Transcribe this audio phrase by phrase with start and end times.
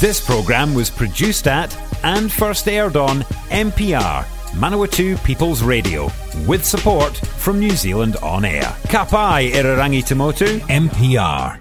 [0.00, 6.10] This programme was produced at and first aired on MPR, Manawatu People's Radio,
[6.46, 8.62] with support from New Zealand On Air.
[8.88, 11.59] Kapai Irarangi Tamotu, MPR.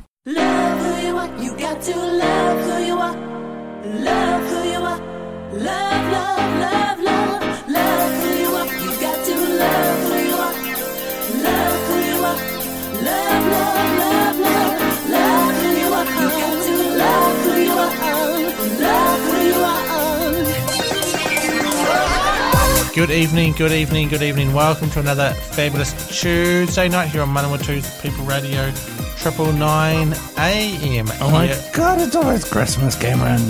[22.99, 24.51] Good evening, good evening, good evening.
[24.51, 28.69] Welcome to another fabulous Tuesday night here on Manawatu's People Radio,
[29.15, 31.07] Triple Nine AM.
[31.21, 33.41] Oh my god, it's always Christmas, Cameron.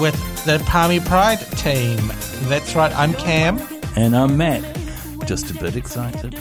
[0.00, 1.98] With the Palmy Pride team.
[2.48, 3.60] That's right, I'm Cam.
[3.94, 4.64] And I'm Matt.
[5.24, 6.36] Just a bit excited.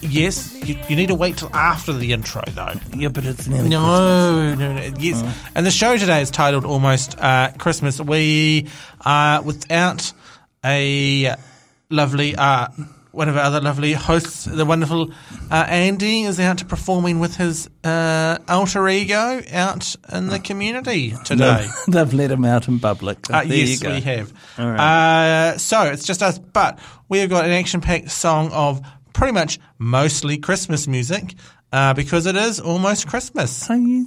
[0.00, 2.72] Yes, you, you need to wait till after the intro though.
[2.94, 4.80] Yeah, but it's nearly No, no, no.
[4.98, 5.22] Yes.
[5.54, 8.00] And the show today is titled Almost uh, Christmas.
[8.00, 8.68] We
[9.04, 10.14] are without
[10.64, 11.36] a
[11.90, 12.68] lovely, uh,
[13.12, 15.10] one of our other lovely hosts, the wonderful
[15.50, 21.66] uh, Andy, is out performing with his uh, alter ego out in the community today.
[21.86, 23.30] They've, they've let him out in public.
[23.30, 24.32] Uh, yes, we have.
[24.58, 25.52] All right.
[25.52, 28.82] Uh, so it's just us, but we have got an action-packed song of
[29.14, 31.34] pretty much mostly Christmas music
[31.72, 33.70] uh, because it is almost Christmas.
[33.70, 34.06] Oh, yes.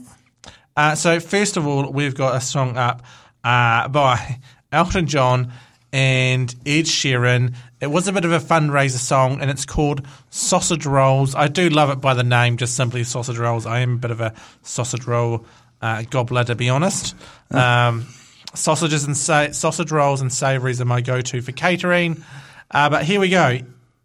[0.77, 3.01] Uh, so first of all, we've got a song up
[3.43, 4.39] uh, by
[4.71, 5.51] Elton John
[5.91, 7.55] and Ed Sheeran.
[7.81, 11.33] It was a bit of a fundraiser song, and it's called Sausage Rolls.
[11.35, 13.65] I do love it by the name, just simply Sausage Rolls.
[13.65, 15.45] I am a bit of a sausage roll
[15.81, 17.15] uh, gobbler, to be honest.
[17.51, 18.05] Um,
[18.53, 22.23] sausages and sa- sausage rolls and savouries are my go-to for catering.
[22.69, 23.57] Uh, but here we go,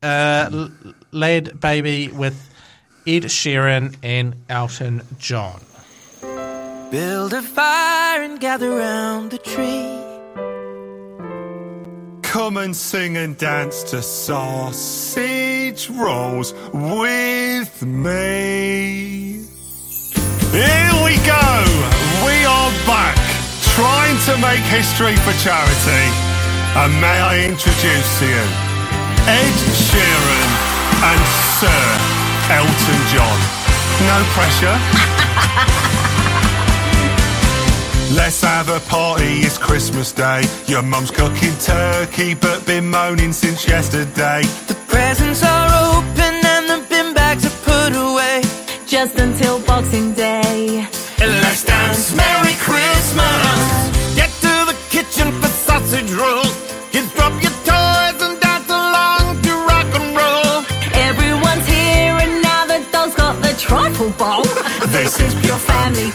[0.03, 0.71] uh, L-
[1.13, 2.35] LadBaby with
[3.07, 5.61] Ed Sheeran and Elton John.
[6.91, 10.14] Build a fire and gather round the tree.
[12.35, 19.39] Come and sing and dance to sausage rolls with me.
[20.51, 21.47] Here we go!
[22.27, 23.15] We are back,
[23.79, 26.05] trying to make history for charity.
[26.75, 28.47] And may I introduce to you
[29.31, 29.55] Ed
[29.87, 30.51] Sheeran
[31.07, 31.23] and
[31.63, 31.83] Sir
[32.51, 33.39] Elton John.
[34.11, 36.11] No pressure.
[38.15, 40.45] Let's have a party, it's Christmas Day.
[40.67, 44.43] Your mum's cooking turkey, but been moaning since yesterday.
[44.69, 48.43] The presents are open and the bin bags are put away.
[48.87, 50.87] Just until Boxing Day.
[51.19, 53.59] Let's dance Merry Christmas.
[54.15, 56.55] Get to the kitchen for sausage rolls.
[56.93, 60.63] Kids drop your toys and dance along to rock and roll.
[61.09, 64.45] Everyone's here and now the dog's got the trifle bowl.
[64.95, 66.11] This is Your family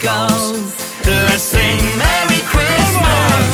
[1.10, 1.30] goes.
[1.30, 3.50] Let's sing Merry Christmas.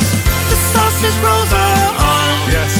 [0.50, 2.34] The sausage rolls are on.
[2.52, 2.72] Yes.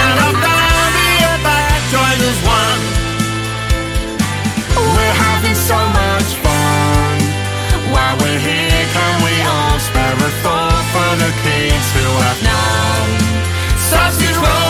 [0.00, 1.80] And our family are back.
[1.92, 2.82] Join as one.
[4.96, 7.16] We're having so much fun.
[7.92, 13.12] While we're here, can we all spare a thought for the kids who have None.
[13.90, 14.69] Sausage rolls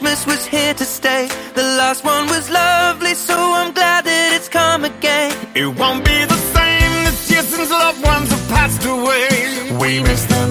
[0.00, 1.28] Christmas was here to stay.
[1.54, 5.30] The last one was lovely, so I'm glad that it's come again.
[5.54, 9.28] It won't be the same this year since loved ones have passed away.
[9.78, 10.49] We miss them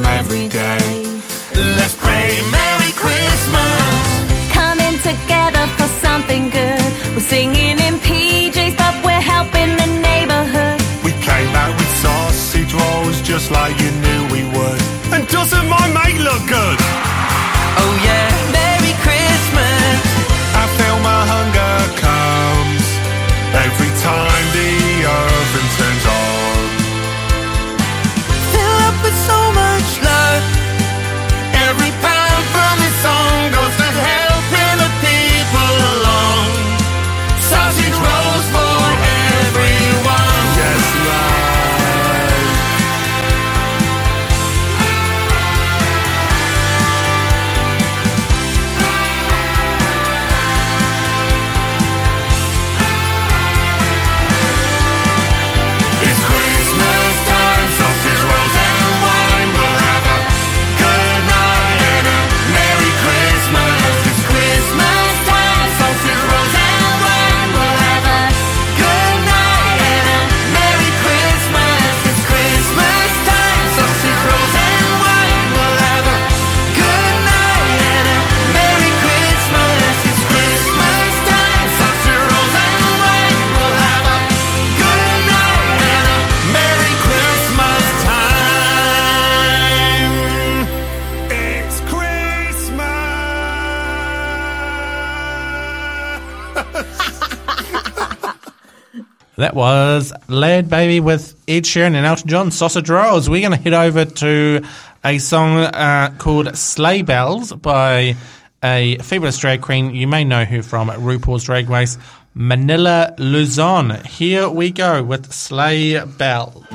[99.40, 103.30] That was LadBaby with Ed Sheeran and Elton John, Sausage Rolls.
[103.30, 104.62] We're going to head over to
[105.02, 108.18] a song uh, called Sleigh Bells by
[108.62, 109.96] a fabulous drag queen.
[109.96, 111.97] You may know her from RuPaul's Drag Race,
[112.34, 114.03] Manila Luzon.
[114.03, 116.66] Here we go with Sleigh Bells.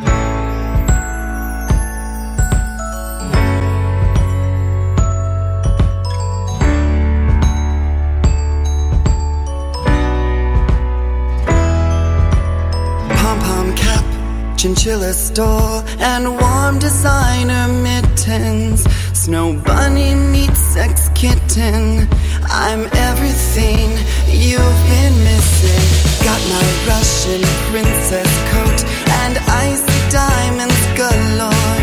[14.65, 18.83] Chinchilla store, and warm designer mittens.
[19.13, 22.09] Snow bunny meets sex kitten.
[22.45, 23.91] I'm everything
[24.33, 25.85] you've been missing.
[26.25, 28.81] Got my Russian princess coat
[29.21, 29.37] and
[29.69, 31.81] icy diamonds galore.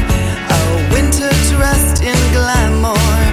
[0.58, 0.62] A
[0.92, 3.31] winter dressed in glamour.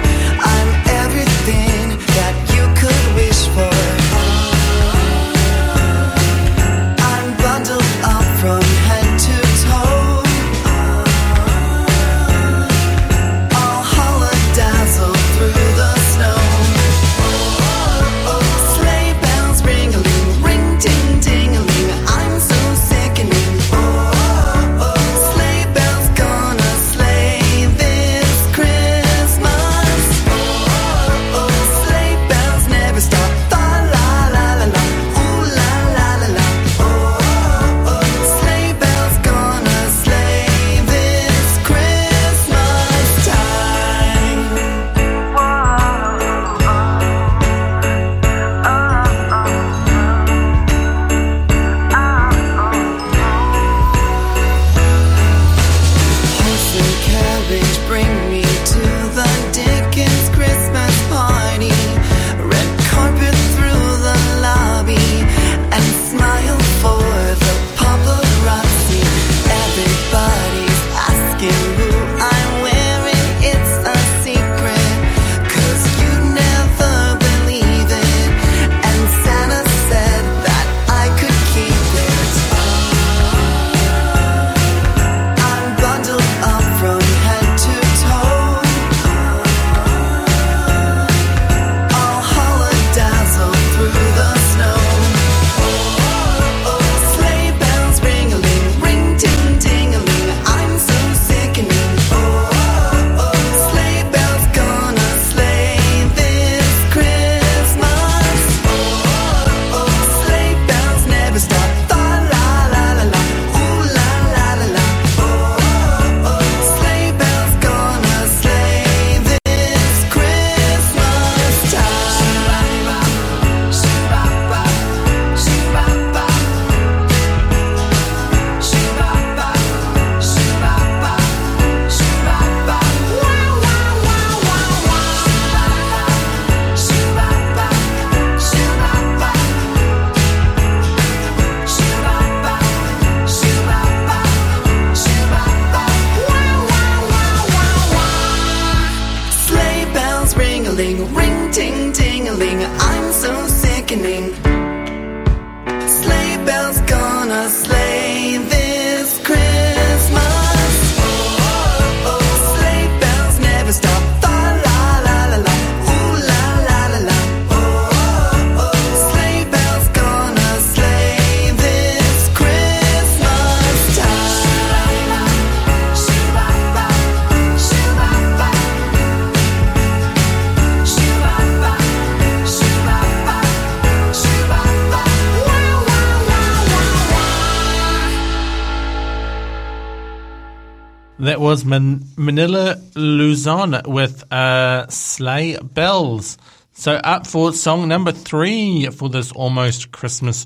[192.29, 196.37] Manila Luzon with uh, Sleigh Bells.
[196.73, 200.45] So up for song number three for this almost Christmas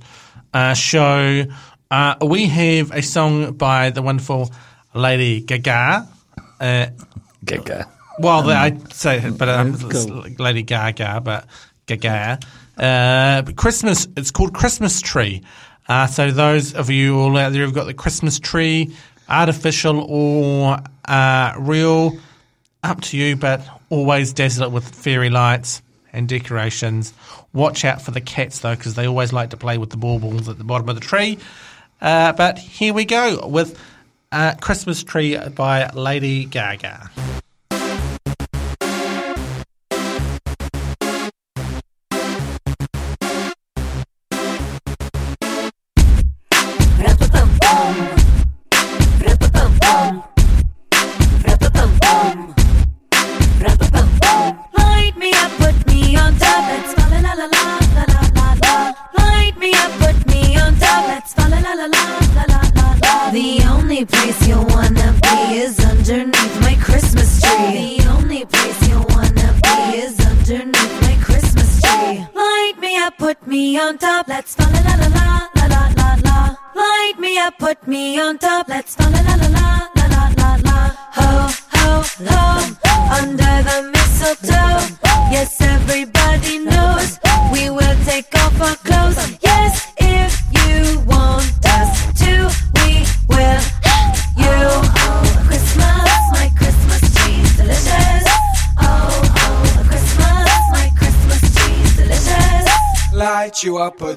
[0.54, 1.44] uh, show.
[1.92, 4.50] Uh, we have a song by the wonderful
[4.94, 6.08] Lady Gaga.
[6.58, 6.86] Uh,
[7.44, 7.90] Gaga.
[8.18, 10.24] well, I say, but um, cool.
[10.40, 11.48] Lady Gaga, but
[11.86, 12.40] Gaga.
[12.78, 14.08] Uh, Christmas.
[14.16, 15.44] It's called Christmas Tree.
[15.90, 18.96] Uh, so those of you all out there who've got the Christmas tree,
[19.28, 22.17] artificial or uh, real,
[22.83, 23.36] up to you.
[23.36, 25.81] But always desolate with fairy lights
[26.12, 27.13] and decorations.
[27.53, 30.50] Watch out for the cats though, because they always like to play with the baubles
[30.50, 31.38] at the bottom of the tree.
[32.01, 33.79] Uh, but here we go with
[34.31, 37.10] uh, Christmas Tree by Lady Gaga.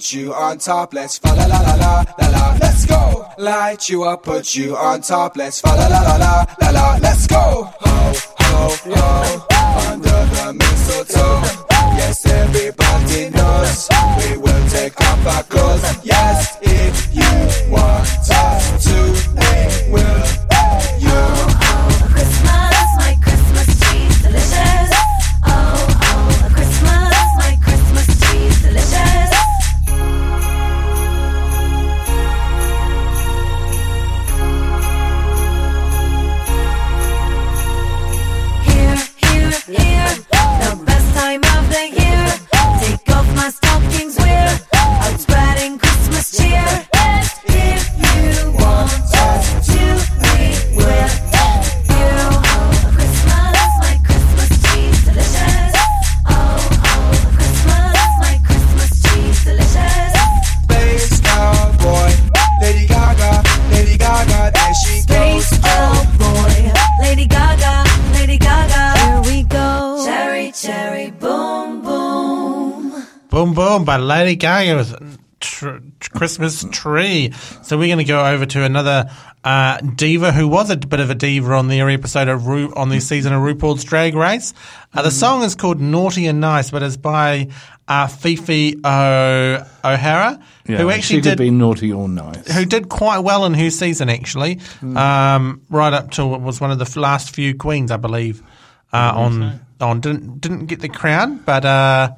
[0.06, 0.94] Put you on top.
[0.94, 2.56] Let's fa la la la la la la.
[2.60, 3.26] Let's go.
[3.38, 5.36] Light you up, put you on top.
[5.36, 6.98] Let's fa la la la la la la.
[7.02, 7.68] Let's go.
[7.80, 9.46] Ho ho ho.
[9.90, 11.42] Under the mistletoe.
[11.98, 15.82] Yes, everybody knows we will take off our clothes.
[16.04, 16.15] Yes,
[74.26, 75.68] Lady Gaga with tr-
[76.00, 77.32] tr- Christmas Tree.
[77.62, 79.08] So we're going to go over to another
[79.44, 82.88] uh, diva who was a bit of a diva on the episode of Ru- on
[82.88, 84.52] the season of RuPaul's Drag Race.
[84.92, 87.48] Uh, the song is called Naughty and Nice, but it's by
[87.86, 92.50] uh, Phi Phi o- O'Hara, Yeah, who actually she could did be naughty or nice.
[92.52, 96.72] who did quite well in her season actually, um, right up till it was one
[96.72, 98.42] of the last few queens, I believe,
[98.92, 102.10] uh, on on didn't didn't get the crown, but uh,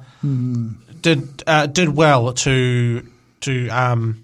[1.01, 3.05] did uh, did well to
[3.41, 4.23] to um,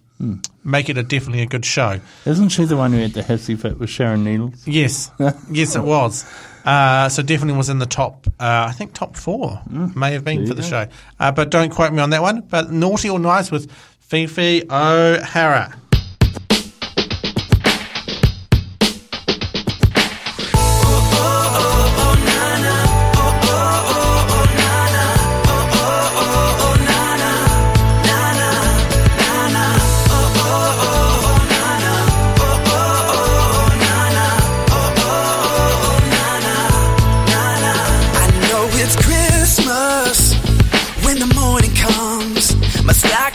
[0.64, 2.00] make it a definitely a good show.
[2.26, 4.68] Isn't she the one who had the hissy fit with Sharon Needles?
[4.68, 5.12] Yes,
[5.52, 6.26] yes, it was.
[6.64, 8.26] Uh, so definitely was in the top.
[8.40, 10.68] Uh, I think top four may have been for the go.
[10.68, 10.88] show,
[11.20, 12.42] uh, but don't quote me on that one.
[12.42, 15.76] But naughty or nice with Phi Phi O'Hara.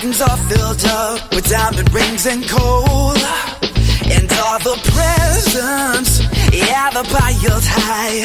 [0.02, 3.12] My are filled up with diamond rings and coal.
[4.09, 6.21] And all the presents,
[6.57, 8.25] yeah, they're piled high.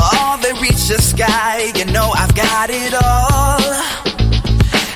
[0.00, 3.60] All they reach the sky, you know I've got it all.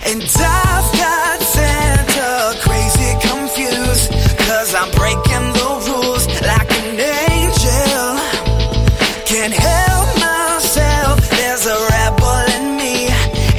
[0.09, 4.11] And I've got Santa crazy confused.
[4.49, 7.01] Cause I'm breaking the rules like an
[7.37, 8.17] angel.
[9.29, 13.09] Can't help myself, there's a rebel in me.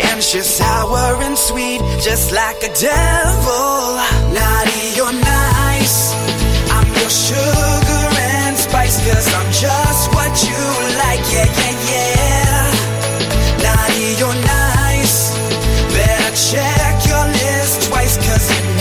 [0.09, 1.34] And she's sour and sweet,
[2.15, 3.99] just like a devil.
[4.31, 6.15] Naughty or nice,
[6.71, 8.05] I'm your sugar
[8.39, 8.97] and spice.
[9.05, 10.61] Cause I'm just what you
[11.03, 12.71] like, yeah, yeah, yeah.
[13.65, 15.35] Naughty or nice,
[15.91, 18.15] better check your list twice.
[18.25, 18.74] Cause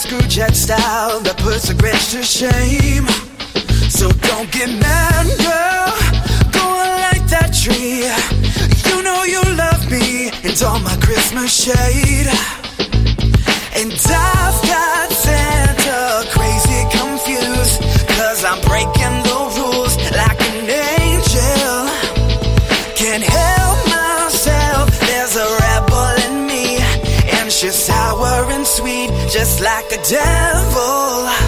[0.00, 3.06] That Screwjack style that puts a Grinch to shame.
[3.90, 5.92] So don't get mad, girl.
[6.52, 8.08] Go and light that tree.
[8.88, 12.28] You know you love me and all my Christmas shade.
[13.76, 15.09] And I've got
[29.80, 31.39] like a devil.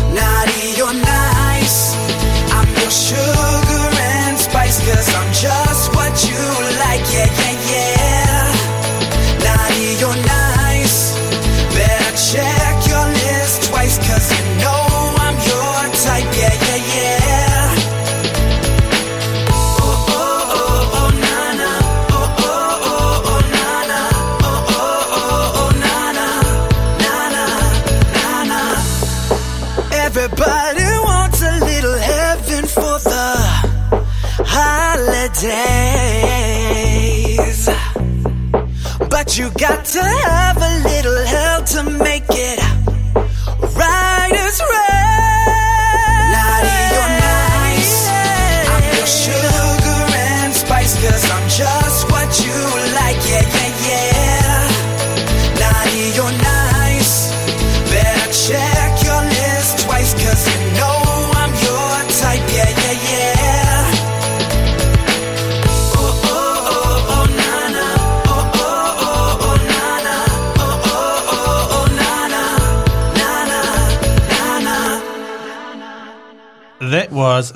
[39.63, 40.52] Got to have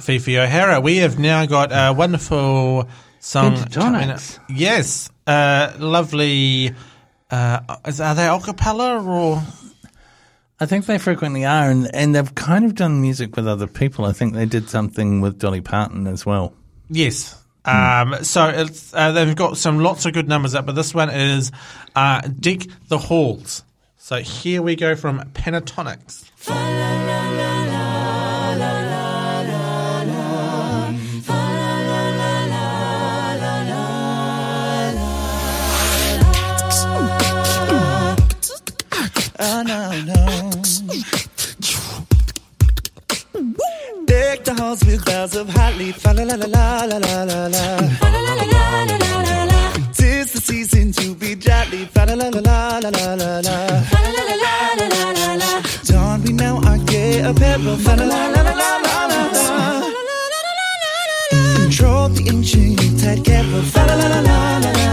[0.07, 0.81] Phi Phi O'Hara.
[0.81, 3.57] We have now got a wonderful song.
[3.57, 4.09] coming.
[4.09, 4.39] Pentatonix.
[4.49, 5.11] Yes.
[5.27, 6.73] Uh, lovely.
[7.29, 9.43] Uh, is, are they a cappella or?
[10.61, 14.05] I think they frequently are, and, and they've kind of done music with other people.
[14.05, 16.55] I think they did something with Dolly Parton as well.
[16.89, 17.43] Yes.
[17.65, 21.11] Um, so it's, uh, they've got some lots of good numbers up, but this one
[21.11, 21.50] is
[21.97, 23.65] uh, Deck the Halls.
[23.97, 26.30] So here we go from Pentatonix.
[44.47, 45.93] The halls with boughs of holly.
[45.93, 47.65] Fa la la la la la la la la.
[48.00, 49.61] Fa la la la la la la la la.
[49.99, 51.85] Tis the season to be jolly.
[51.95, 53.56] Fa la la la la la la la la.
[53.91, 54.37] Fa la la la
[54.78, 55.50] la la la la.
[55.89, 57.76] Don we now our gay apparel.
[57.85, 59.45] Fa la la la la la la la la.
[61.56, 63.63] Control the ancient Yuletide carol.
[63.75, 64.86] Fa la la la la la la.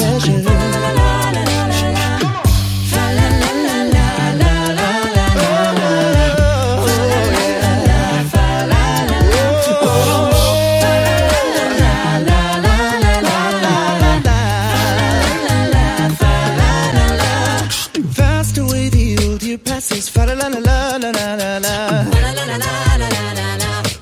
[0.00, 0.50] treasure.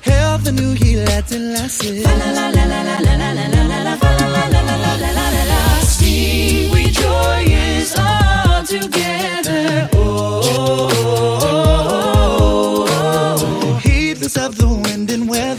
[0.01, 2.03] Hail the new year, lads and lasses.
[2.03, 3.58] La la la la la la la la.
[14.49, 15.58] Of the wind and weather.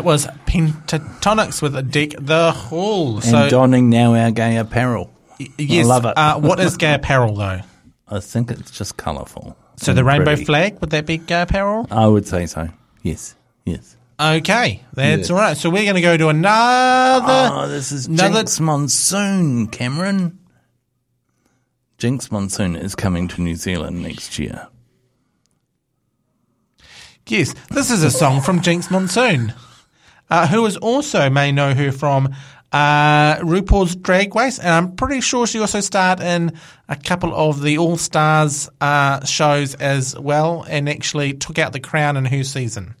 [0.00, 3.16] That was Pentatonix with a Deck the Hall.
[3.16, 5.12] And So donning now our gay apparel.
[5.58, 6.16] yes, love it.
[6.16, 7.60] Uh, what is gay apparel though?
[8.08, 9.58] I think it's just colourful.
[9.76, 10.46] So the rainbow pretty.
[10.46, 11.86] flag would that be gay apparel?
[11.90, 12.70] I would say so.
[13.02, 13.34] Yes.
[13.66, 13.94] Yes.
[14.18, 15.34] Okay, that's Yeah.
[15.36, 15.54] all right.
[15.54, 17.50] So we're going to go to another.
[17.54, 20.38] Oh, this is another- Jinkx Monsoon, Cameron.
[21.98, 24.66] Jinkx Monsoon is coming to New Zealand next year.
[27.26, 29.52] Yes, this is a song from Jinkx Monsoon,
[30.30, 32.34] uh, who is also may know her from
[32.72, 36.52] uh, RuPaul's Drag Race, and I'm pretty sure she also starred in
[36.88, 41.80] a couple of the All Stars uh, shows as well, and actually took out the
[41.80, 42.94] crown in her season.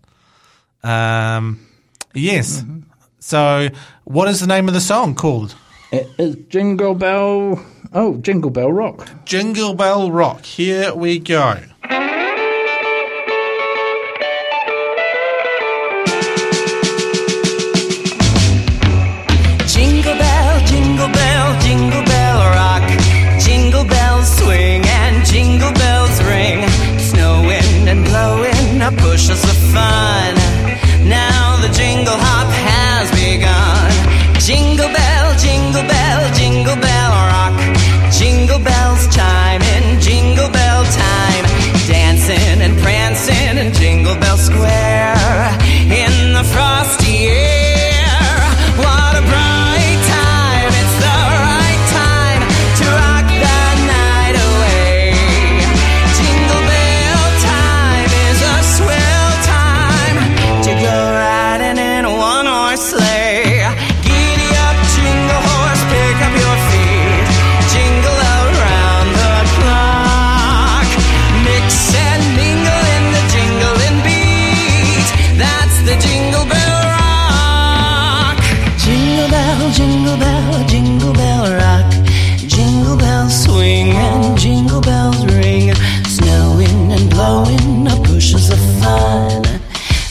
[0.82, 1.66] Um,
[2.14, 2.64] yes.
[3.20, 3.68] So,
[4.04, 5.54] what is the name of the song called?
[5.92, 7.64] It is Jingle Bell.
[7.92, 9.08] Oh, Jingle Bell Rock.
[9.24, 10.44] Jingle Bell Rock.
[10.44, 11.58] Here we go.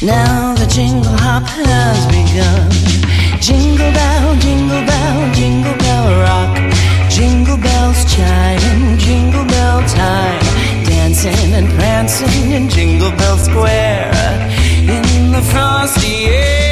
[0.01, 2.71] Now the jingle hop has begun.
[3.41, 6.55] Jingle bell, jingle bell, jingle bell rock.
[7.09, 10.39] Jingle bells chime, jingle bell time.
[10.85, 14.13] Dancing and prancing in Jingle Bell Square
[14.87, 16.68] in the frosty air.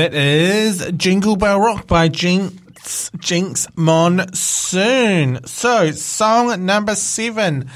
[0.00, 5.44] That is Jingle Bell Rock by Jinkx, Jinkx Monsoon.
[5.44, 7.68] So, song number seven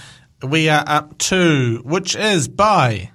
[0.43, 3.11] we are up to, which is by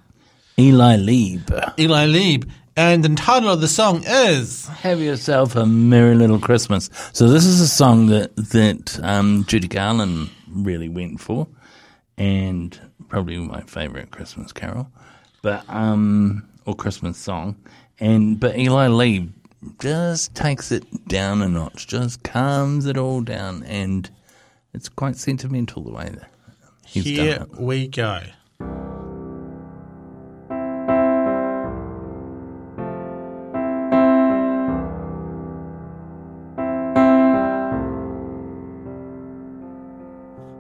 [0.59, 1.51] Eli Lieb.
[1.79, 2.51] Eli Lieb.
[2.77, 6.91] And the title of the song is Have yourself a merry little Christmas.
[7.11, 11.47] So this is a song that that um, Judy Garland really went for,
[12.15, 14.87] and probably my favorite Christmas carol,
[15.41, 17.55] but um, or Christmas song.
[17.99, 19.33] And but Eli Lieb
[19.79, 24.09] just takes it down a notch, just calms it all down, and
[24.73, 26.31] it's quite sentimental the way that
[26.85, 27.59] he's Here done it.
[27.59, 28.21] We Go.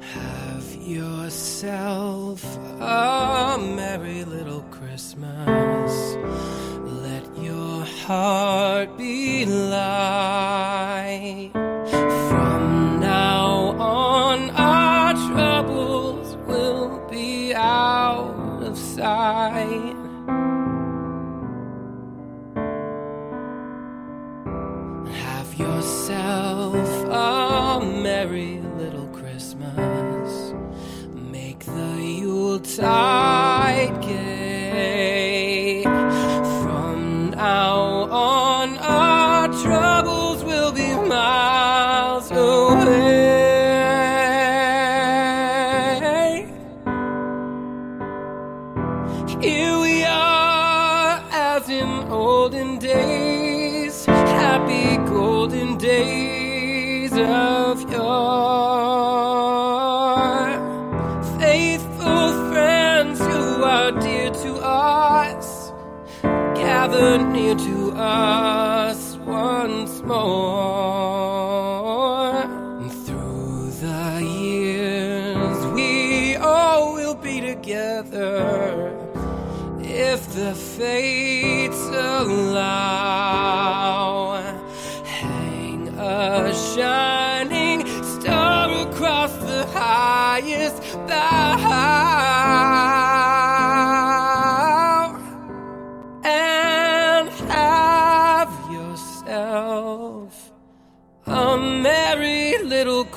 [0.01, 2.43] Have yourself
[2.81, 5.68] a merry little Christmas.
[8.09, 10.48] Heart be light.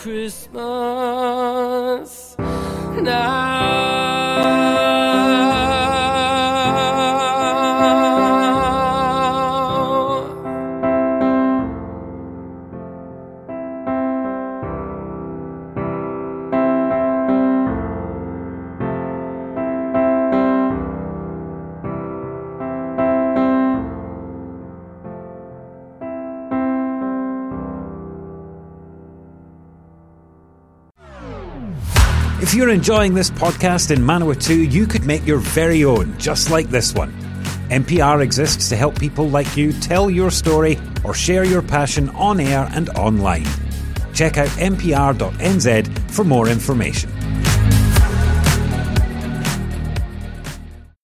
[0.02, 0.50] Christmas
[3.00, 3.81] now.
[32.82, 37.12] Enjoying this podcast in Manawatu, you could make your very own, just like this one.
[37.70, 42.40] MPR exists to help people like you tell your story or share your passion on
[42.40, 43.46] air and online.
[44.12, 47.08] Check out mpr.nz for more information.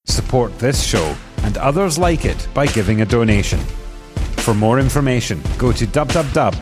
[0.07, 1.15] Support this show
[1.45, 3.61] and others like it by giving a donation.
[4.39, 6.61] For more information, go to www.mpr.nz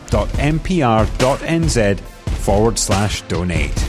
[1.99, 3.86] forward slash donate.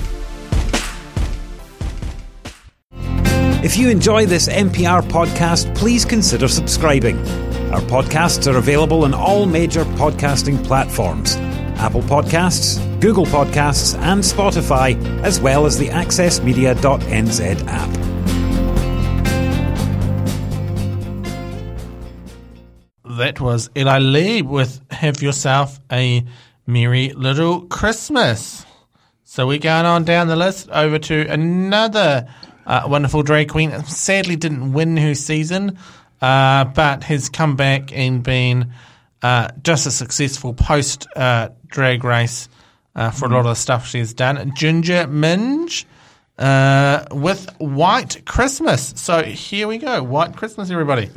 [3.61, 7.19] If you enjoy this MPR podcast, please consider subscribing.
[7.73, 11.35] Our podcasts are available on all major podcasting platforms
[11.79, 14.95] Apple Podcasts, Google Podcasts, and Spotify,
[15.25, 17.91] as well as the AccessMedia.nz app.
[23.19, 26.25] That was Eli Lieb with Have Yourself a
[26.69, 28.65] Merry Little Christmas.
[29.25, 32.29] So we're going on down the list over to another
[32.69, 33.73] uh, wonderful drag queen.
[33.85, 35.79] Sadly, didn't win her season,
[36.21, 38.73] uh, but has come back and been
[39.23, 42.49] uh, just a successful post uh, drag race
[42.95, 44.53] uh, for a lot of the stuff she's done.
[44.55, 45.87] Ginger Minj
[46.39, 48.93] uh, with White Christmas.
[48.97, 50.03] So here we go.
[50.03, 51.11] White Christmas, everybody.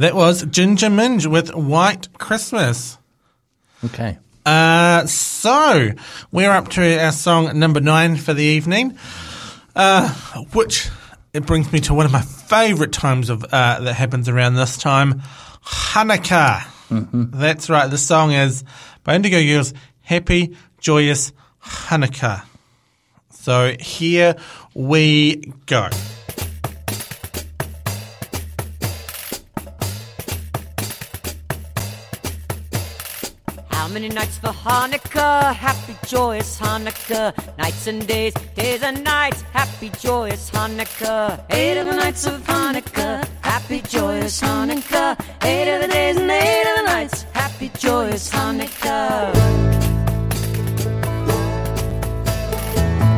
[0.00, 2.96] That was Ginger Minj with White Christmas.
[3.84, 4.16] Okay.
[4.46, 5.90] Uh, so
[6.32, 8.96] we're up to our song number nine for the evening,
[9.76, 10.08] uh,
[10.54, 10.88] which
[11.34, 14.78] it brings me to one of my favourite times of uh, that happens around this
[14.78, 15.20] time,
[15.66, 16.64] Hanukkah.
[17.12, 17.90] That's right.
[17.90, 18.64] The song is
[19.04, 22.46] by Indigo Girls, "Happy Joyous Hanukkah."
[23.28, 24.36] So here
[24.72, 25.90] we go.
[33.90, 35.54] Many nights for Hanukkah?
[35.54, 37.34] Happy, joyous Hanukkah.
[37.58, 39.42] Nights and days, days and nights.
[39.52, 41.42] Happy, joyous Hanukkah.
[41.50, 43.26] Eight of the nights of Hanukkah.
[43.40, 45.18] Happy, joyous Hanukkah.
[45.42, 47.22] Eight of the days and eight of the nights.
[47.32, 49.34] Happy, joyous Hanukkah.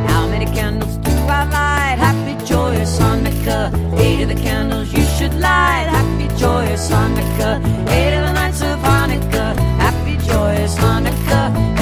[0.09, 1.97] How many candles do I light?
[2.07, 3.99] Happy, joyous Hanukkah.
[3.99, 5.87] Eight of the candles you should light.
[5.97, 7.55] Happy, joyous Hanukkah.
[7.89, 9.55] Eight of the nights of Hanukkah.
[9.83, 11.72] Happy, joyous Hanukkah.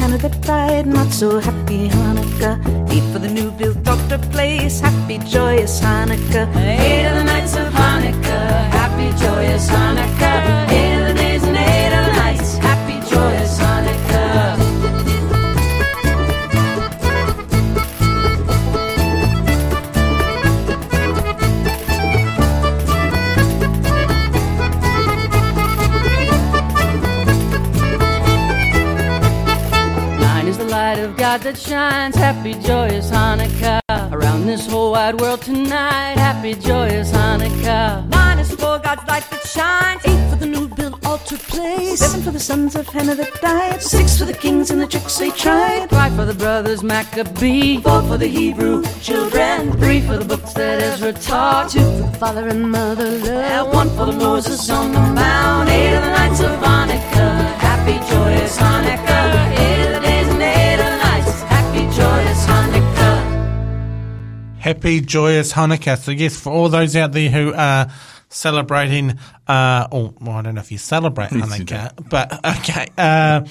[0.00, 2.58] Of died, not so happy Hanukkah.
[2.90, 6.46] Eight for the new built doctor place, happy joyous Hanukkah.
[6.56, 10.70] Eight of the nights of Hanukkah, happy joyous Hanukkah.
[10.70, 10.93] Eight
[31.44, 32.16] that shines.
[32.16, 33.80] Happy, joyous Hanukkah.
[34.12, 36.16] Around this whole wide world tonight.
[36.16, 38.08] Happy, joyous Hanukkah.
[38.08, 40.00] Nine is for God's light that shines.
[40.06, 42.00] Eight for the new built altar place.
[42.00, 43.82] Seven for the sons of Hannah that died.
[43.82, 45.90] Six for the kings and the tricks they tried.
[45.90, 47.82] Five for the brothers Maccabee.
[47.82, 49.70] Four for the Hebrew children.
[49.72, 51.70] Three for the books that Ezra taught.
[51.70, 53.74] Two for the Father and mother love.
[53.74, 55.68] one for the Moses on the Mount.
[55.68, 57.54] Eight of the nights of Hanukkah.
[57.68, 59.58] Happy, joyous Hanukkah.
[59.58, 59.83] Eight
[64.64, 65.98] Happy, joyous Hanukkah.
[65.98, 67.92] So, yes, for all those out there who are
[68.30, 72.88] celebrating, uh, or well, I don't know if you celebrate Yes, you Hanukkah, but okay.
[72.96, 73.44] Uh,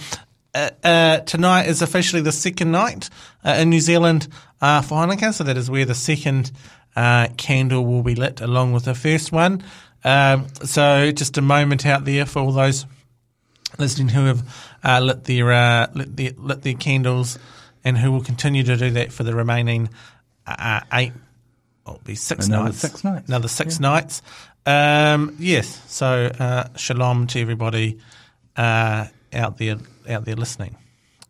[0.56, 3.12] uh, uh, tonight is officially the second night
[3.46, 4.28] uh, in New Zealand
[4.60, 6.52] uh, for Hanukkah, so that is where the second
[6.96, 9.64] uh, candle will be lit along with the first one.
[10.04, 12.88] Um, so, just a moment out there for all those
[13.78, 17.38] listening who have uh, lit their uh, lit their lit their candles,
[17.84, 19.90] and who will continue to do that for the remaining
[20.48, 21.14] uh, eight,
[21.86, 22.78] oh, it'll be six Another nights.
[22.80, 24.22] six nights, Another six nights.
[24.66, 25.82] Um, yes.
[25.92, 28.00] So uh, shalom to everybody
[28.56, 29.78] uh, out there
[30.10, 30.76] out there listening.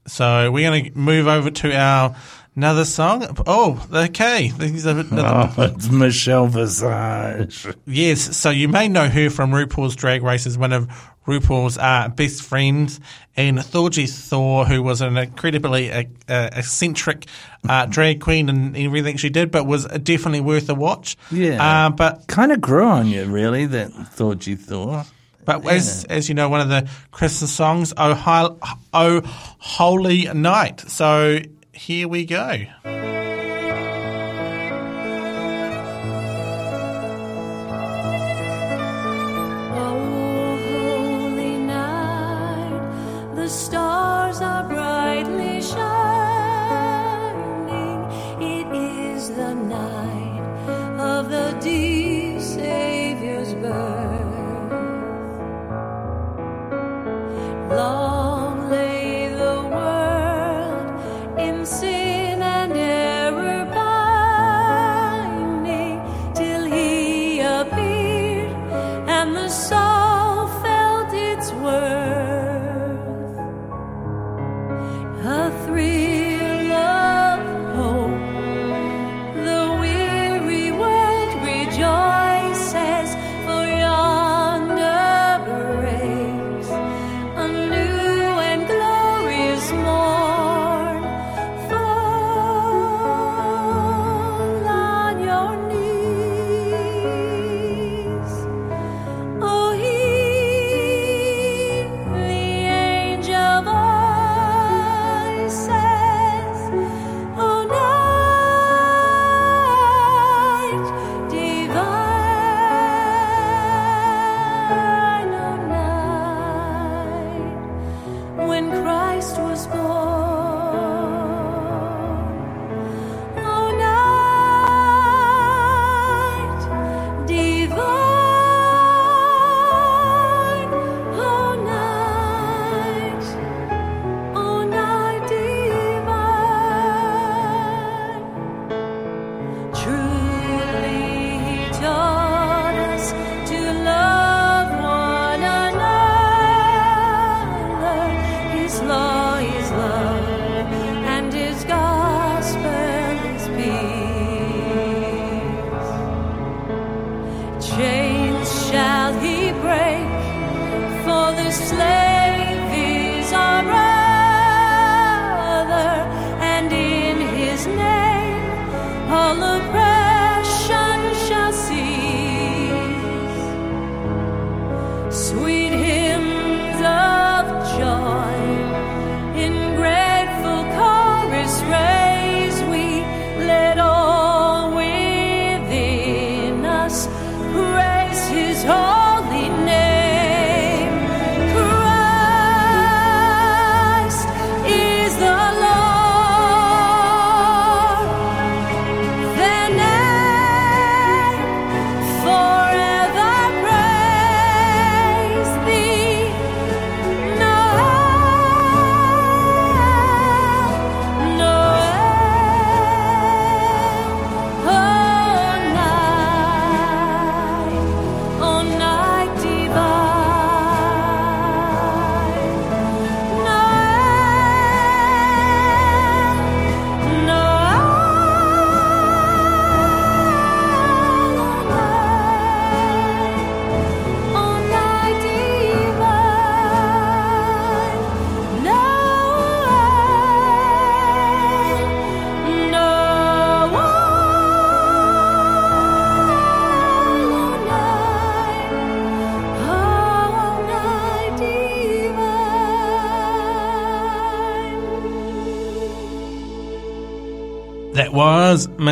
[0.06, 2.15] So we're going to move over to our
[2.56, 3.26] Another song.
[3.48, 4.52] Oh, okay.
[4.60, 7.65] Another, Oh, it's Michelle Visage.
[7.88, 10.88] Yes, so you may know her from RuPaul's Drag Race as one of
[11.25, 13.00] RuPaul's uh, best friends,
[13.36, 17.25] and Thorgy Thor, who was an incredibly uh, uh, eccentric
[17.67, 21.15] uh, drag queen and everything she did, but was definitely worth a watch.
[21.32, 21.86] Yeah.
[21.86, 25.06] Uh, but Kind of grew on you, really, that Thorgy Thor.
[25.46, 28.50] but as as you know, one of the Christmas songs, "Oh, Hi-
[28.94, 29.21] oh
[29.60, 31.40] Holy Night." So
[31.74, 33.23] here we go.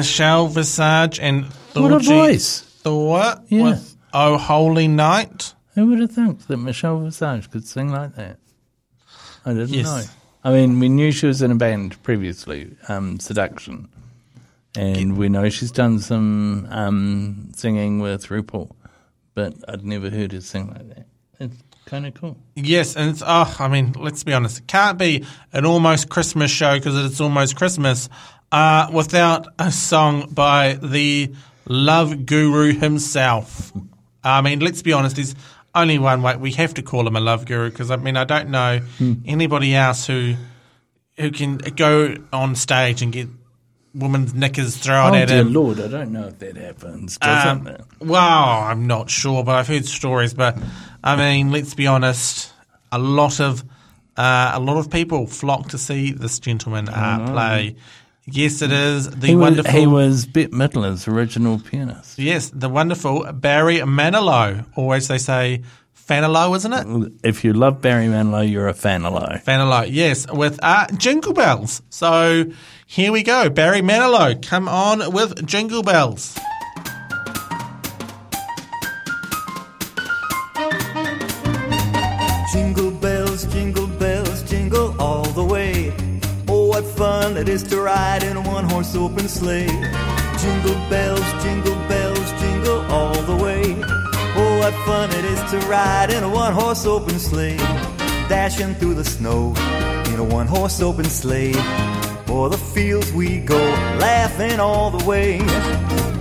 [0.01, 2.61] Michelle Visage and What a voice.
[2.61, 3.63] Thor Yeah.
[3.63, 5.53] with Oh Holy Night.
[5.75, 8.37] Who would have thought that Michelle Visage could sing like that?
[9.45, 9.85] I didn't Yes.
[9.85, 10.03] know.
[10.43, 13.87] I mean, we knew she was in a band previously, um, Seduction,
[14.75, 18.71] and we know she's done some um, singing with RuPaul,
[19.35, 21.05] but I'd never heard her sing like that.
[21.39, 22.37] It's kind of cool.
[22.55, 26.49] Yes, and it's oh, I mean, let's be honest, it can't be an almost Christmas
[26.49, 28.09] show because it's almost Christmas
[28.51, 31.33] uh, without a song by the
[31.67, 33.71] love guru himself.
[34.23, 35.35] I mean, let's be honest, there's
[35.73, 38.23] only one way we have to call him a love guru because I mean, I
[38.23, 38.81] don't know
[39.25, 40.35] anybody else who
[41.17, 43.27] who can go on stage and get
[43.93, 45.53] woman's knickers thrown Oh, at dear him.
[45.53, 47.81] Lord, I don't know if that happens, does Um, it?
[47.99, 48.21] well,
[48.61, 50.33] I'm not sure, but I've heard stories.
[50.33, 50.57] But
[51.03, 52.51] I mean, let's be honest.
[52.91, 53.63] A lot of
[54.17, 57.75] uh, a lot of people flock to see this gentleman uh, play.
[58.31, 59.71] Yes, it is the He was, wonderful.
[59.79, 62.17] he was Bette Midler's original pianist.
[62.19, 64.65] yes, the wonderful Barry Manilow.
[64.75, 65.61] Always they say
[66.07, 67.13] Fanilow, isn't it?
[67.23, 69.41] If you love Barry Manilow, you're a Fanilow.
[69.43, 71.81] Fanilow, yes, with uh, Jingle Bells.
[71.89, 72.45] So
[72.85, 73.49] here we go.
[73.49, 76.37] Barry Manilow, come on with Jingle Bells.
[87.51, 89.67] Is to ride in a one horse open sleigh.
[89.67, 93.63] Jingle bells, jingle bells, jingle all the way.
[94.39, 97.57] Oh, what fun it is to ride in a one horse open sleigh.
[98.29, 99.53] Dashing through the snow
[100.13, 101.53] in a one horse open sleigh.
[102.29, 103.61] O'er the fields we go,
[103.99, 105.39] laughing all the way.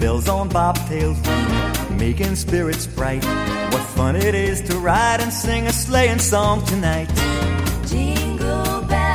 [0.01, 3.24] Bells on bobtails ring, making spirits bright.
[3.72, 7.09] What fun it is to ride and sing a sleighing song tonight.
[7.87, 9.10] Jingle bells,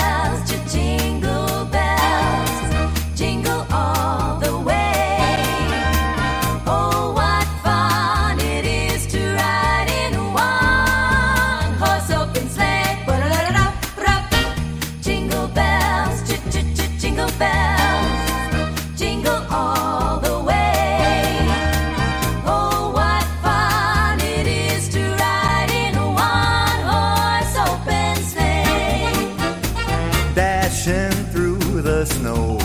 [30.86, 32.60] Dashing through the snow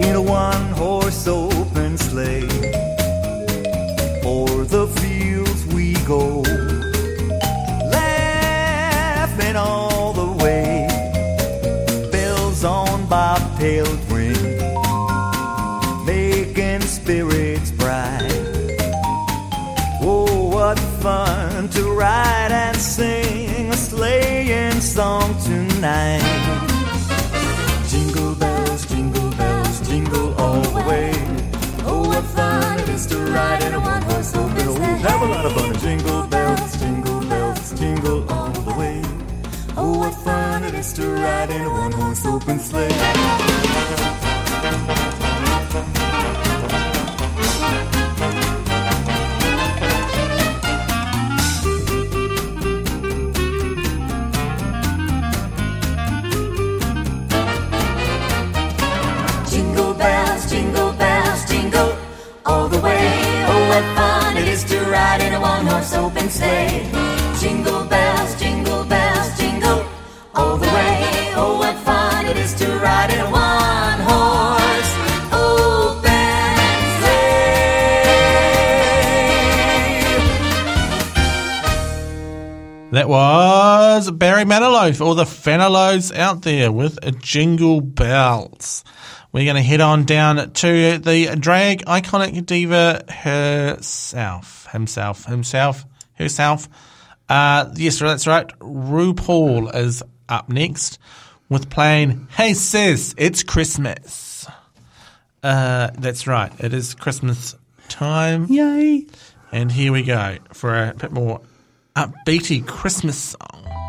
[0.00, 2.48] in a one horse open sleigh.
[4.24, 6.40] O'er the fields we go,
[7.90, 10.88] laughing all the way.
[12.10, 14.56] Bells on bobtails ring,
[16.06, 18.22] making spirits bright.
[20.00, 26.39] Oh, what fun to ride and sing a sleighing song tonight.
[30.82, 31.12] Oh, jingle all the way.
[31.86, 34.98] Oh, what fun it is to ride in a one horse open sleigh.
[34.98, 35.70] Have a lot of fun.
[35.70, 39.02] and Jingle bells, jingle bells, jingle all the way.
[39.76, 44.09] Oh, what fun it is to ride in a one horse open sleigh.
[84.80, 88.82] Manilow for all the Fanilows out there with a Jingle Bells.
[89.30, 96.66] We're going to head on down to the drag iconic diva herself, himself, himself, herself.
[97.28, 98.46] Uh, yes, that's right.
[98.58, 100.98] RuPaul is up next
[101.50, 104.46] with playing Hey Sis, It's Christmas.
[105.42, 106.52] Uh, that's right.
[106.58, 107.54] It is Christmas
[107.88, 108.46] time.
[108.48, 109.06] Yay!
[109.52, 111.42] And here we go for a bit more
[111.94, 113.79] upbeaty Christmas song.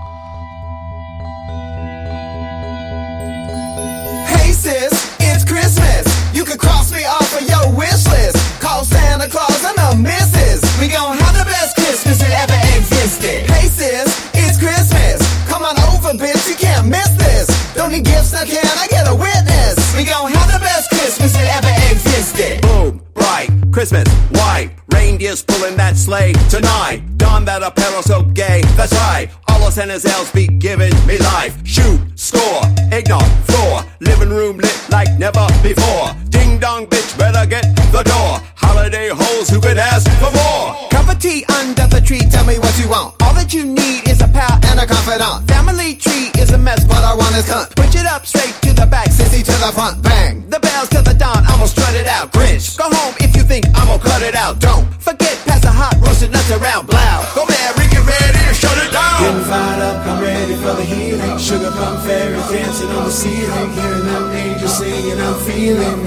[7.34, 8.38] Of your wish list.
[8.62, 10.62] Call Santa Claus and the missus.
[10.80, 13.50] We gon' have the best Christmas that ever existed.
[13.50, 15.22] Hey sis, it's Christmas.
[15.48, 17.48] Come on over, bitch, you can't miss this.
[17.74, 19.76] Don't need gifts, now can I get a witness?
[19.96, 22.62] We gon' have the best Christmas that ever existed.
[22.62, 24.72] Boom, bright, Christmas, white.
[24.94, 27.04] Reindeers pulling that sleigh tonight.
[27.18, 29.30] Don that apparel so gay, that's right.
[29.48, 31.56] All of Santa's elves be giving me life.
[31.66, 32.62] Shoot, score,
[32.94, 33.82] eggnog, floor.
[34.00, 36.14] Living room lit like never before.
[36.30, 38.40] Ding dong, bitch, better get the door.
[38.56, 40.90] Holiday holes, who could ask for more?
[40.94, 43.18] Cup of tea under the tree, tell me what you want.
[43.24, 45.50] All that you need is a pal and a confidant.
[45.50, 47.76] Family tree is a mess, but I want is cunt.
[47.76, 50.48] Push it up straight to the back, sissy to the front, bang.
[50.50, 52.32] The bells to the dawn, I'ma strut it out.
[52.32, 54.60] Grinch, go home if you think I'ma cut it out.
[54.60, 57.18] Don't forget, pass the hot roasted nuts around, blow.
[57.34, 59.18] Go Mary, get ready to shut it down.
[59.22, 61.38] Getting fired up, I'm ready for the healing.
[61.38, 63.70] Sugar plum fairies dancing on the ceiling.
[63.78, 66.04] Hearing them angels singing, I'm feeling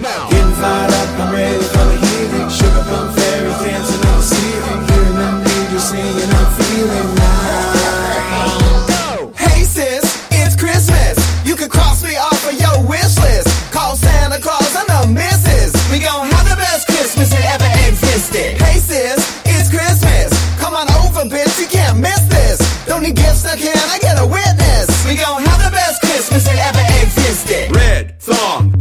[0.00, 0.28] now.
[0.30, 1.67] Getting fired up, I'm ready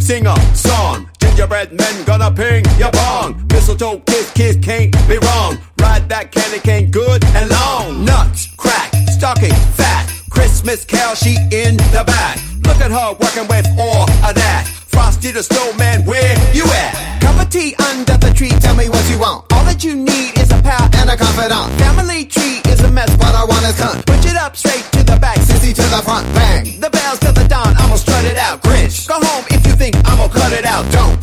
[0.08, 1.10] sing a song.
[1.20, 3.46] Gingerbread men gonna ping your bong.
[3.52, 5.58] Mistletoe kiss, kiss can't be wrong.
[5.82, 8.06] Ride that candy cane good and long.
[8.06, 10.08] Nuts, crack, stocking, fat.
[10.30, 12.40] Christmas carol, she in the back.
[12.64, 14.64] Look at her working with all of that.
[14.88, 17.20] Frosty the snowman, where you at?
[17.20, 19.52] Cup of tea under the tree, tell me what you want.
[19.52, 21.68] All that you need is a pal and a confidant.
[21.84, 24.06] Family tree is a mess, but I want is cunt.
[24.06, 26.80] Push it up straight to the back, sissy to the front, bang.
[26.80, 28.64] The bells to the dawn, I'ma strut it out.
[28.64, 29.47] Grinch, go home
[29.92, 30.90] think I'ma cut it out.
[30.92, 31.17] Don't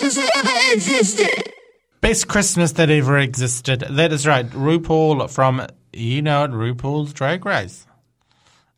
[0.00, 1.52] Christmas that ever existed.
[2.00, 3.80] Best Christmas that ever existed.
[3.90, 4.48] That is right.
[4.50, 7.86] RuPaul from, you know it, RuPaul's Drag Race.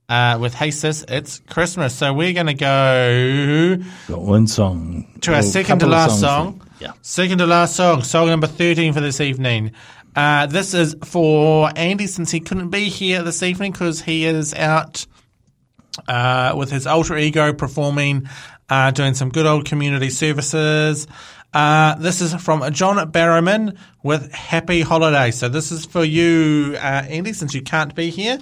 [0.08, 1.94] Uh, with Hey Sis, it's Christmas.
[1.94, 3.76] So we're going to go
[4.08, 5.18] Got one song.
[5.20, 6.58] to our second to last song.
[6.58, 6.68] then.
[6.80, 6.92] Yeah.
[7.02, 8.02] Second to last song.
[8.02, 9.72] Song number 13 for this evening.
[10.16, 14.54] Uh, this is for Andy since he couldn't be here this evening because he is
[14.54, 15.06] out
[16.08, 18.28] uh, with his alter ego performing,
[18.70, 21.06] uh, doing some good old community services.
[21.54, 25.30] Uh, this is from John Barrowman with Happy Holiday.
[25.30, 28.38] So this is for you, uh, Andy, since you can't be here.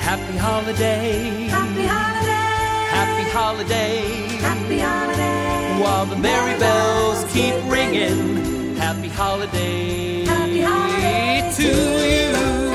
[0.00, 1.48] Happy holiday.
[1.48, 2.38] Happy holiday.
[2.90, 4.26] Happy holiday.
[4.40, 5.82] Happy holiday.
[5.82, 8.74] While the merry bells keep ringing.
[8.76, 10.24] Happy holiday.
[10.24, 12.67] Happy holiday to you.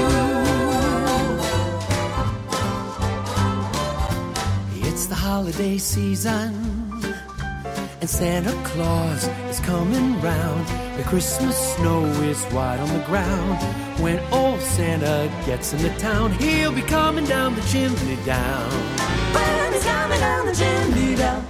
[5.04, 6.54] It's the holiday season.
[8.00, 10.66] And Santa Claus is coming round.
[10.98, 13.62] The Christmas snow is white on the ground.
[14.02, 18.72] When old Santa gets into town, he'll be coming down the chimney down.
[19.36, 21.46] When he's coming down the chimney down.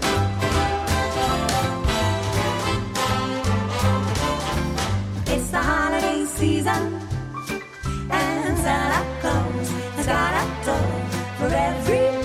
[5.27, 6.99] It's the holiday season,
[8.09, 11.03] and Santa Claus has got a toy
[11.37, 12.22] for every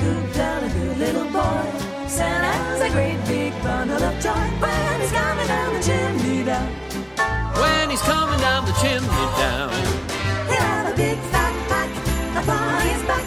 [0.99, 1.65] little boy.
[2.09, 6.69] Santa's a great big bundle of joy when he's coming down the chimney down.
[7.63, 9.71] When he's coming down the chimney down.
[10.51, 11.91] He'll have a big fat pack
[12.41, 13.27] upon his back,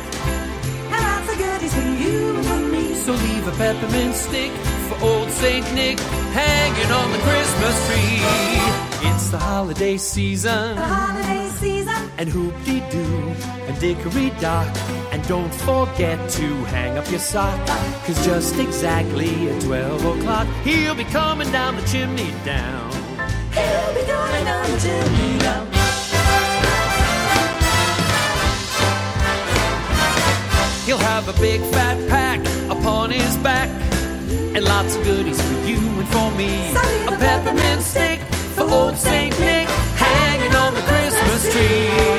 [0.93, 2.95] and lots of goodies for you and for me.
[2.95, 4.51] So leave a peppermint stick
[4.87, 5.99] for old Saint Nick
[6.33, 8.19] hanging on the Christmas tree.
[9.09, 10.75] It's the holiday season.
[10.75, 12.11] The holiday season.
[12.17, 13.33] and hoop-de-doo
[13.67, 14.67] and dickory-dock
[15.31, 17.57] don't forget to hang up your sock
[18.05, 22.91] cause just exactly at 12 o'clock he'll be coming down the chimney down.
[23.53, 25.67] He'll be going down the chimney down.
[30.85, 33.69] he'll have a big fat pack upon his back
[34.53, 36.73] and lots of goodies for you and for me.
[37.07, 38.19] A peppermint stick
[38.53, 42.10] for old Saint Nick hanging on the Christmas tree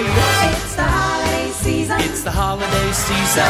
[2.04, 3.46] It's the holiday season.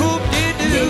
[0.00, 0.88] Hoop-de-doo,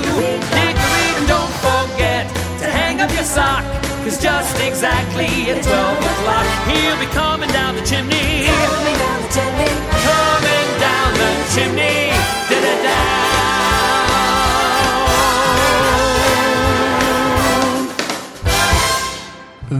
[0.55, 2.29] dickory, and don't forget
[2.61, 3.65] to hang up your sock.
[4.05, 8.47] Cause just exactly at 12 o'clock, he'll be coming down the chimney.
[8.47, 9.73] Coming down the chimney.
[10.07, 12.13] Coming down the chimney.
[12.51, 13.01] Da-da-da.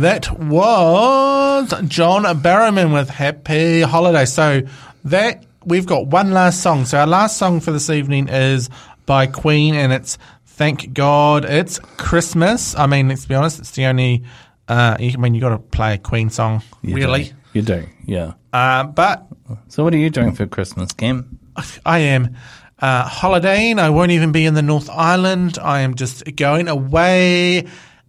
[0.01, 4.25] That was John Barrowman with Happy Holiday.
[4.25, 4.62] So
[5.05, 6.85] that we've got one last song.
[6.85, 8.71] So our last song for this evening is
[9.07, 12.77] by Queen, and it's Thank God It's Christmas.
[12.77, 14.23] I mean, let's be honest, it's the only.
[14.69, 17.25] Uh, I mean, you got to play a Queen song, You really.
[17.25, 17.31] do.
[17.55, 18.33] You do, yeah.
[18.53, 19.27] Uh, but
[19.69, 21.39] So, what are you doing for Christmas, Kim?
[21.85, 22.37] I am
[22.81, 23.79] uh, holidaying.
[23.79, 25.59] I won't even be in the North Island.
[25.61, 27.67] I am just going away.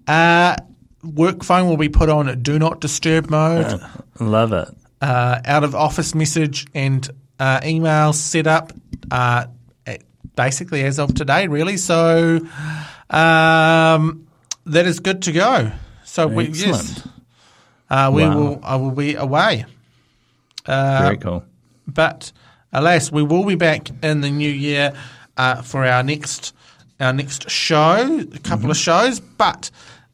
[0.08, 0.56] Uh,
[1.04, 3.80] work phone will be put on do not disturb mode.
[4.20, 4.70] Love it.
[5.02, 8.72] uh, out of office message and uh, email set up
[9.12, 9.46] uh,
[10.36, 11.78] basically as of today, really.
[11.78, 12.40] So
[13.10, 14.28] um,
[14.66, 15.72] that is good to go.
[16.04, 16.62] So we, yes,
[16.92, 17.08] Excellent.
[17.90, 18.38] uh, we Wow.
[18.38, 18.60] will.
[18.64, 19.66] I will be away.
[20.66, 21.44] Uh, Very cool.
[21.88, 22.32] but
[22.74, 24.94] alas, we will be back in the new year
[25.38, 26.54] uh, for our next
[27.00, 29.20] our next show, a couple of shows.
[29.20, 29.70] But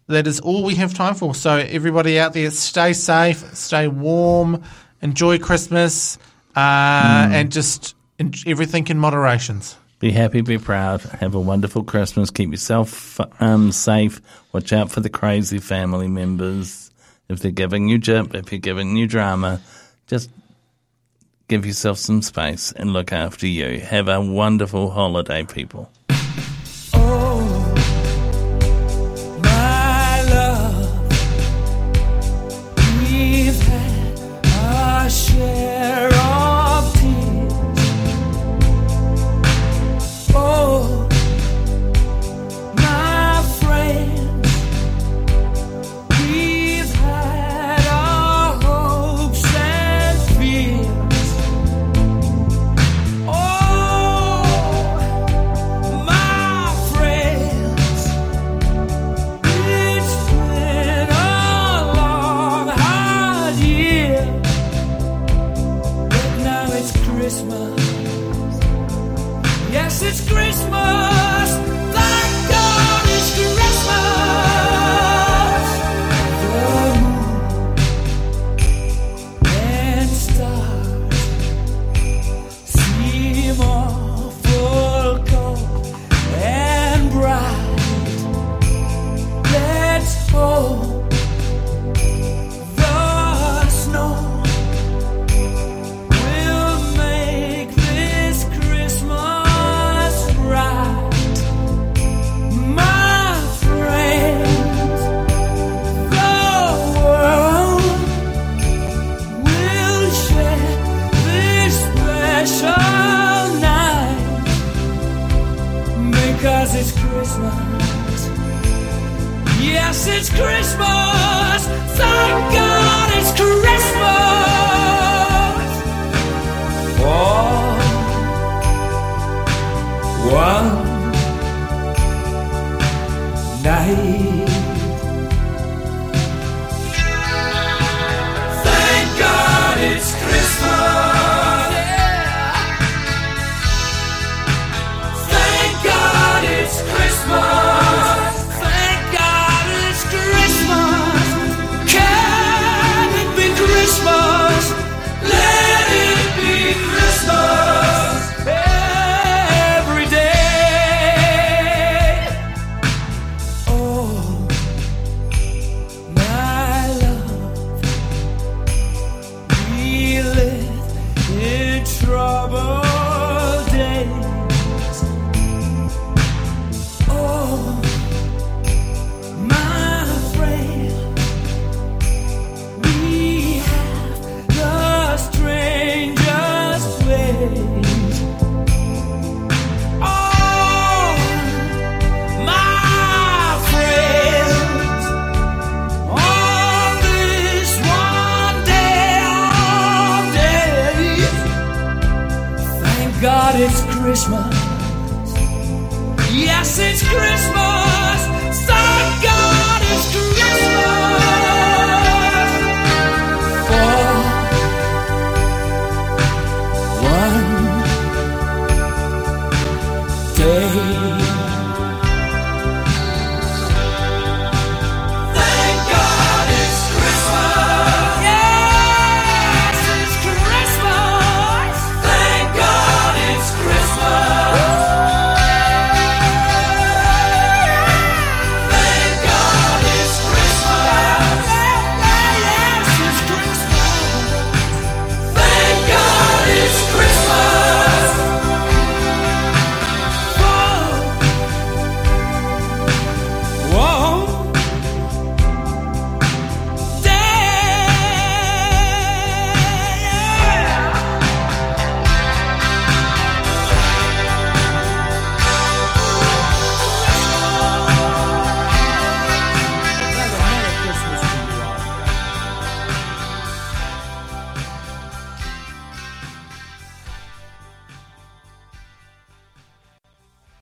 [0.08, 1.34] that is all we have time for.
[1.36, 4.64] So everybody out there, stay safe, stay warm,
[5.02, 6.18] enjoy Christmas,
[6.56, 7.96] uh, and just
[8.46, 9.76] everything in moderations.
[10.00, 14.20] Be happy, be proud, have a wonderful Christmas, keep yourself um, safe,
[14.52, 16.90] watch out for the crazy family members.
[17.30, 19.62] If they're giving you jip, if you're giving you drama,
[20.08, 20.30] just
[21.48, 23.80] give yourself some space and look after you.
[23.80, 25.92] Have a wonderful holiday, people.